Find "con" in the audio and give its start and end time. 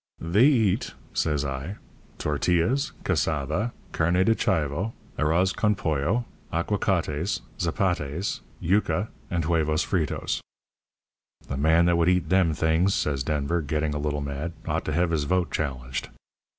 5.55-5.75